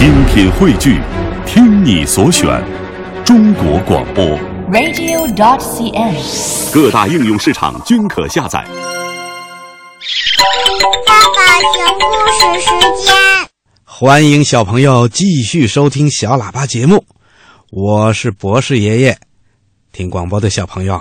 [0.00, 0.98] 精品汇聚，
[1.44, 2.64] 听你所选，
[3.22, 4.24] 中国广播。
[4.72, 6.72] radio.cn。
[6.72, 8.64] 各大应用市场均可下载。
[11.06, 12.70] 爸爸讲故事时
[13.04, 13.14] 间。
[13.84, 17.04] 欢迎小朋友继续收听小喇叭节目，
[17.70, 19.18] 我是博士爷爷。
[19.92, 20.98] 听广播的小朋友，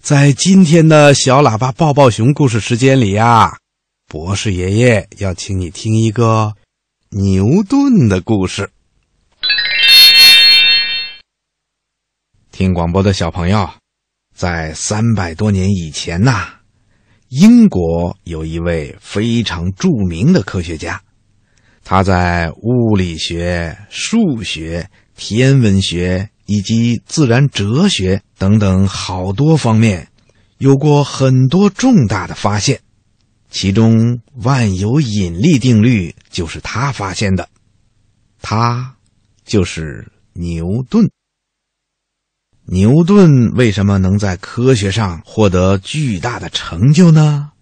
[0.00, 3.58] 在今天的小喇叭抱抱熊故事时间里呀，
[4.08, 6.54] 博士爷爷要请你听一个
[7.16, 8.68] 牛顿的故事。
[12.50, 13.70] 听广播的小朋友，
[14.34, 16.44] 在三百多年以前呐，
[17.28, 21.00] 英国有一位非常著名的科学家。
[21.84, 30.08] 他在物理学、数学、天文学以及自然哲学等等好多方面，
[30.58, 32.80] 有过很多重大的发现，
[33.54, 37.48] 其中万有引力定律就是他发现的，
[38.42, 38.96] 他
[39.44, 41.08] 就是牛顿。
[42.64, 47.52] 牛顿为什么能在科学上获得巨大的成就呢？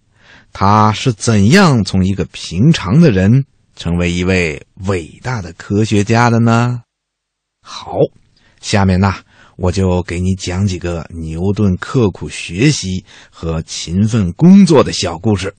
[0.50, 3.45] 他是怎样从一个平常的人
[3.77, 6.80] 成为一位伟大的科学家的呢？
[7.61, 7.98] 好，
[8.62, 9.14] 下面呢，
[9.56, 15.55] 我就给你讲几个牛顿刻苦学习和勤奋工作的小故事。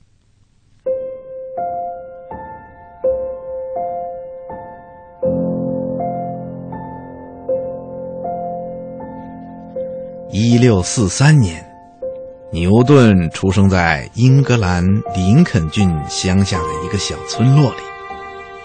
[10.35, 11.63] 一六四三年，
[12.51, 14.83] 牛顿出生在英格兰
[15.15, 17.77] 林肯郡乡下的一个小村落里。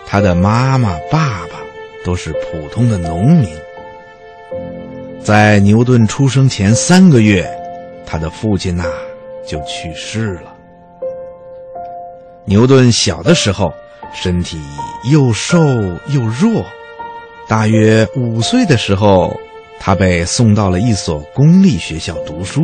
[0.07, 1.61] 他的妈妈、爸爸
[2.07, 3.51] 都是普通的农民。
[5.23, 7.47] 在牛顿出生前三个月，
[8.07, 8.87] 他的父亲呐、
[9.47, 10.55] 就去世了。
[12.47, 13.71] 牛顿小的时候
[14.15, 14.59] 身体
[15.13, 16.65] 又瘦又弱，
[17.47, 19.39] 大约五岁的时候，
[19.81, 22.63] 他被送到了一所公立学校读书。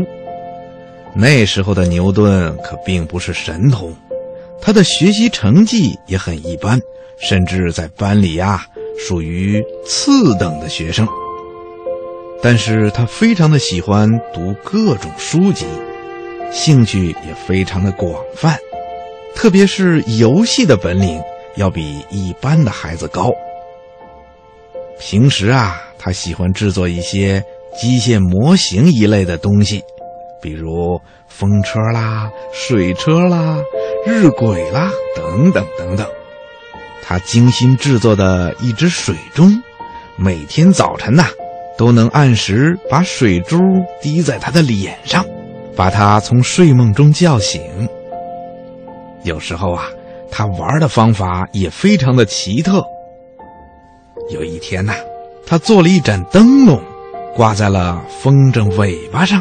[1.15, 3.95] 那时候的牛顿可并不是神童，
[4.61, 6.81] 他的学习成绩也很一般。
[7.17, 8.67] 甚至在班里呀、
[8.99, 11.07] 属于次等的学生。
[12.43, 15.65] 但是他非常的喜欢读各种书籍，
[16.51, 18.59] 兴趣也非常的广泛，
[19.33, 21.23] 特别是游戏的本领
[21.55, 23.33] 要比一般的孩子高。
[24.99, 27.43] 平时啊，他喜欢制作一些
[27.79, 29.83] 机械模型一类的东西，
[30.41, 33.59] 比如风车啦、水车啦、
[34.07, 36.07] 日晷啦等等等等。
[37.03, 39.53] 他精心制作的一只水钟，
[40.17, 41.27] 每天早晨呐、
[41.77, 43.59] 都能按时把水珠
[44.01, 45.25] 滴在他的脸上，
[45.77, 47.61] 把他从睡梦中叫醒。
[49.23, 49.91] 有时候啊，
[50.31, 52.83] 他玩的方法也非常的奇特。
[54.31, 54.95] 有一天呐、
[55.47, 56.81] 他做了一盏灯笼，
[57.35, 59.41] 挂在了风筝尾巴上。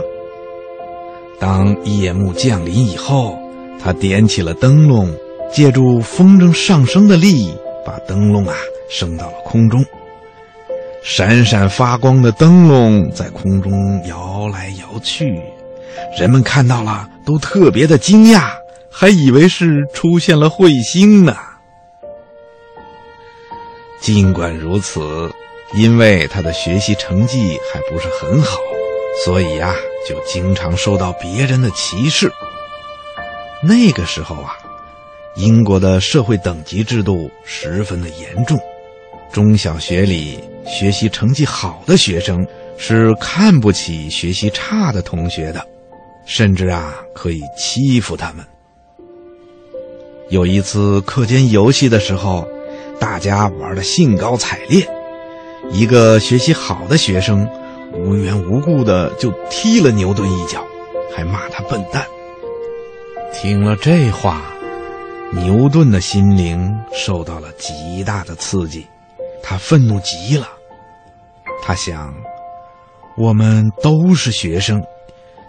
[1.40, 3.38] 当夜幕降临以后，
[3.82, 5.14] 他点起了灯笼。
[5.52, 7.54] 借助风筝上升的力，
[7.86, 8.56] 把灯笼啊
[8.90, 9.86] 升到了空中。
[11.04, 13.72] 闪闪发光的灯笼在空中
[14.08, 15.40] 摇来摇去，
[16.20, 18.46] 人们看到了都特别的惊讶，
[18.90, 21.36] 还以为是出现了彗星呢。
[24.04, 25.00] 尽管如此，
[25.74, 28.60] 因为他的学习成绩还不是很好，
[29.24, 29.74] 所以呀、
[30.06, 32.30] 就经常受到别人的歧视。
[33.64, 34.58] 那个时候啊。
[35.36, 38.56] 英国的社会等级制度十分的严重，
[39.32, 42.46] 中小学里学习成绩好的学生
[42.78, 45.68] 是看不起学习差的同学的，
[46.28, 48.46] 甚至啊可以欺负他们。
[50.30, 52.48] 有一次课间游戏的时候，
[53.04, 54.88] 大家玩的兴高采烈，
[55.70, 57.46] 一个学习好的学生
[57.94, 60.66] 无缘无故的就踢了牛顿一脚，
[61.14, 62.06] 还骂他笨蛋。
[63.34, 64.42] 听了这话。
[65.34, 68.88] 牛顿的心灵受到了极大的刺激，
[69.42, 70.48] 他愤怒极了。
[71.62, 72.14] 他想，
[73.18, 74.82] 我们都是学生，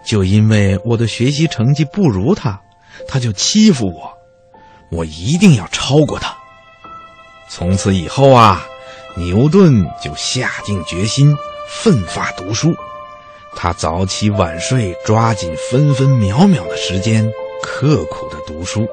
[0.03, 2.59] 就因为我的学习成绩不如他，
[3.07, 4.11] 他就欺负我，
[4.91, 6.35] 我一定要超过他。
[7.57, 8.67] 从此以后啊，
[9.15, 11.33] 牛顿就下定决心，
[11.69, 12.75] 奋发读书。
[13.55, 17.25] 他早起晚睡，抓紧分分秒秒的时间，
[17.63, 18.85] 刻苦的读书。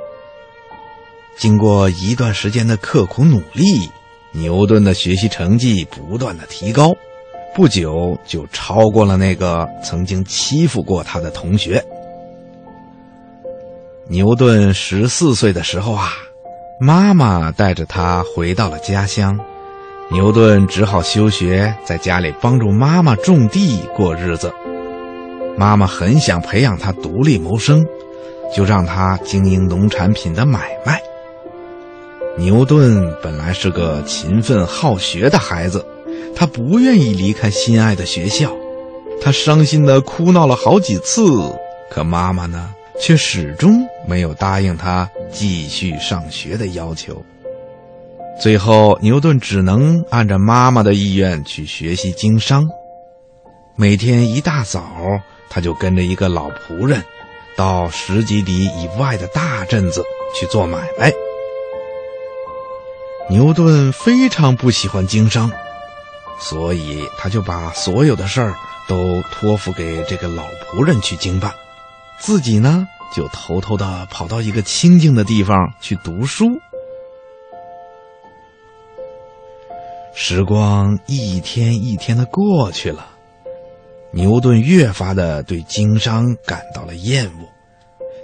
[1.37, 3.91] 经过一段时间的刻苦努力，
[4.31, 6.94] 牛顿的学习成绩不断的提高，
[7.56, 11.85] 不久就超过了那个曾经欺负过他的同学。
[14.06, 16.12] 牛顿十四岁的时候啊，
[16.84, 19.38] 妈妈带着他回到了家乡，
[20.11, 24.52] 牛顿只好休学，在家里帮助妈妈种地过日子。
[25.56, 27.87] 妈妈很想培养他独立谋生，
[28.52, 31.00] 就让他经营农产品的买卖。
[32.37, 35.87] 牛顿本来是个勤奋好学的孩子，
[36.34, 38.50] 他不愿意离开心爱的学校，
[39.20, 41.23] 他伤心的哭闹了好几次。
[41.88, 47.22] 可妈妈呢，却始终没有答应他继续上学的要求。
[48.40, 52.69] 最后，牛顿只能按照妈妈的意愿去学习经商。
[53.76, 54.82] 每天一大早，
[55.49, 57.02] 他就跟着一个老仆人，
[57.56, 60.02] 到十几里以外的大镇子
[60.34, 61.12] 去做买卖。
[63.31, 65.50] 牛顿非常不喜欢经商，
[66.38, 68.55] 所以他就把所有的事儿
[68.88, 71.52] 都托付给这个老仆人去经办，
[72.19, 76.47] 自己呢就偷偷的跑到一个清静的地方去读书。
[80.14, 83.06] 时光一天一天的过去了，
[84.12, 87.49] 牛顿越发的对经商感到了厌恶。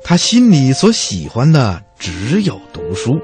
[0.04, 3.18] 他心里所喜欢的只有读书。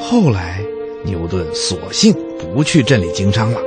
[0.00, 0.62] 后来，
[1.04, 3.60] 牛顿索性不去镇里经商了，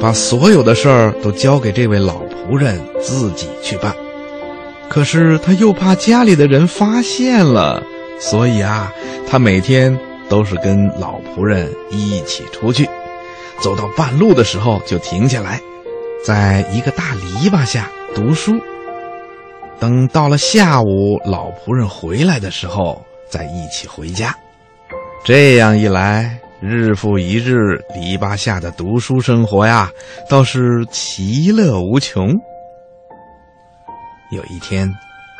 [0.00, 3.94] 把所有的事儿都交给这位老仆人自己去办。
[4.92, 7.82] 可是他又怕家里的人发现了，
[8.20, 8.92] 所以啊，
[9.26, 9.98] 他每天
[10.28, 12.86] 都是跟老仆人一起出去。
[13.58, 15.58] 走到半路的时候，就停下来，
[16.22, 18.52] 在一个大篱笆下读书。
[19.80, 24.36] 等到了下午，老仆人回来的时候，再一起回家。
[25.24, 29.90] 这样一来，日复一日，篱笆下的读书生活呀，
[30.28, 32.38] 倒是其乐无穷。
[34.32, 34.90] 有一天，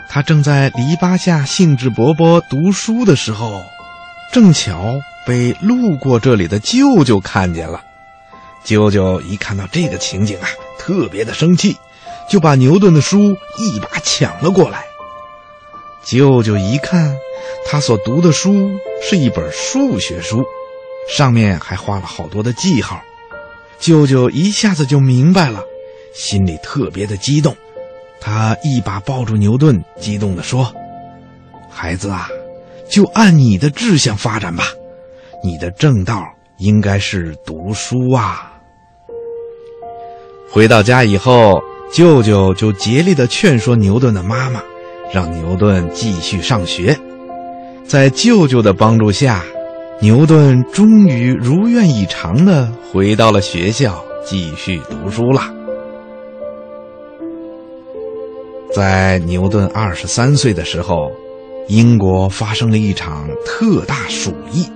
[0.07, 3.65] 他正在篱笆下兴致勃勃读书的时候，
[4.31, 7.81] 正巧被路过这里的舅舅看见了。
[8.63, 10.47] 舅舅一看到这个情景啊，
[10.79, 11.75] 特别的生气，
[12.29, 14.85] 就把牛顿的书一把抢了过来。
[16.05, 17.17] 舅舅一看，
[17.67, 20.45] 他所读的书是一本数学书，
[21.09, 23.01] 上面还画了好多的记号。
[23.79, 25.63] 舅舅一下子就明白了，
[26.15, 27.57] 心里特别的激动。
[28.25, 30.73] 他一把抱住牛顿，激动地说
[31.69, 32.29] ：“孩子啊，
[32.89, 34.63] 就按你的志向发展吧，
[35.43, 36.25] 你的正道
[36.59, 38.53] 应该是读书啊。”
[40.49, 41.61] 回到家以后，
[41.93, 44.63] 舅舅就竭力的劝说牛顿的妈妈，
[45.13, 46.97] 让牛顿继续上学。
[47.85, 49.43] 在舅舅的帮助下，
[50.01, 55.62] 牛顿终于如愿以偿的回到了学校继续读书了。
[58.75, 61.13] 在牛顿二十三岁的时候，
[61.69, 64.67] 英国发生了一场特大鼠疫。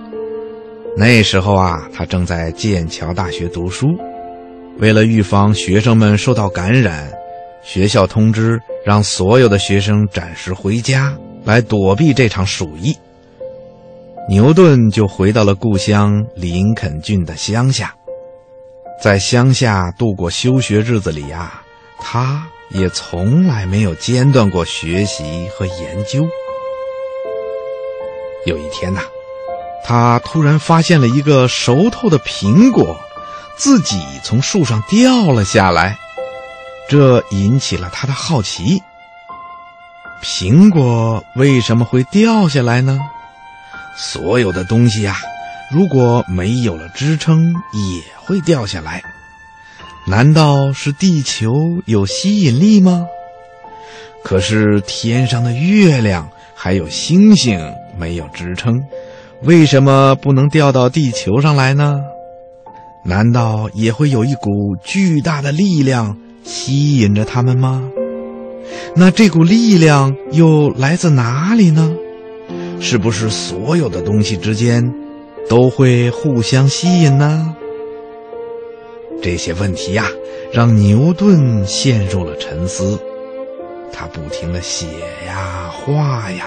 [0.96, 3.86] 那时候啊，他正在剑桥大学读书。
[4.78, 7.10] 为了预防学生们受到感染，
[7.62, 12.94] 学校通知让所有的学生暂时回家，来躲避这场鼠疫。
[14.28, 17.94] 牛顿就回到了故乡林肯郡的乡下，
[19.02, 21.62] 在乡下度过休学日子里呀，
[21.98, 26.26] 他也从来没有间断过学习和研究。
[28.44, 29.00] 有一天呐，
[29.84, 32.98] 他突然发现了一个熟透的苹果。
[33.58, 35.96] 自己从树上掉了下来，
[36.90, 38.82] 这引起了他的好奇。
[40.22, 42.98] 苹果为什么会掉下来呢？
[43.96, 45.16] 所有的东西呀，
[45.72, 49.02] 如果没有了支撑，也会掉下来。
[50.08, 51.52] 难道是地球
[51.84, 53.06] 有吸引力吗？
[54.22, 57.60] 可是天上的月亮还有星星
[57.98, 58.72] 没有支撑，
[59.42, 61.96] 为什么不能掉到地球上来呢？
[63.04, 67.82] 难道也会有一股巨大的力量吸引着他们吗？
[68.94, 71.92] 那这股力量又来自哪里呢？
[72.80, 74.82] 是不是所有的东西之间
[75.48, 77.56] 都会互相吸引呢？
[79.22, 80.08] 这些问题呀，
[80.52, 83.00] 让牛顿陷入了沉思。
[83.92, 84.86] 他不停的写
[85.26, 86.44] 呀画呀，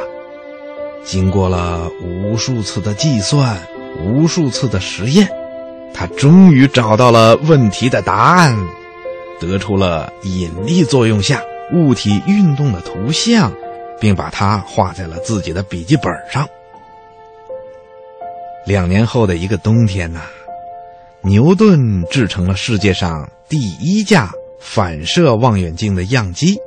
[1.03, 3.57] 经过了无数次的计算，
[4.03, 5.27] 无数次的实验。
[5.93, 8.55] 他终于找到了问题的答案，
[9.39, 11.41] 得出了引力作用下
[11.73, 13.51] 物体运动的图像，
[13.99, 16.47] 并把它画在了自己的笔记本上。
[18.65, 20.21] 两年后的一个冬天呐，
[21.23, 26.57] 牛顿制成了世界上第一架反射望远镜的样机。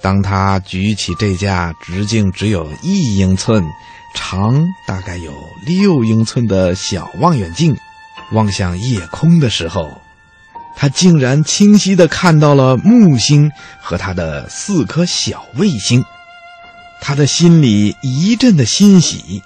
[0.00, 3.64] 当他举起这架直径只有一英寸、
[4.14, 5.32] 长大概有
[5.66, 7.76] 六英寸的小望远镜。
[8.32, 9.88] 望向夜空的时候，
[10.76, 16.04] 他竟然清晰的看到了木星和他的四颗小卫星。
[17.00, 19.42] 他的心里一阵的欣喜，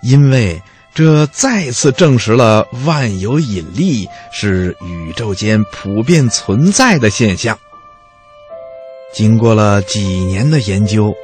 [0.00, 0.62] 因为
[0.96, 7.58] 这再次证实了万有引力是宇宙间普遍存在的现象。
[9.12, 11.14] 经过了几年的研究，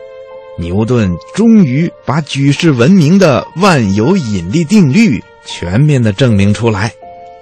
[0.58, 6.92] 牛顿终于把举世闻名的万有引力定律全面的证明出来，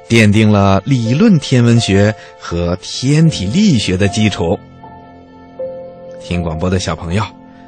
[0.08, 4.56] 奠定了理论天文学和天体力学的基础。
[6.22, 7.24] 听广播的小朋友。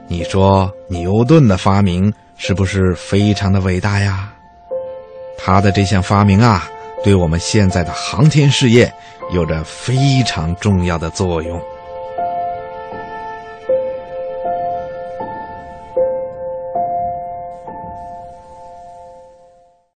[0.07, 4.33] 你说牛顿的发明是不是非常的伟大呀？
[5.37, 6.69] 他的这项发明啊，
[7.03, 8.93] 对我们现在的航天事业
[9.33, 11.61] 有着非常重要的作用。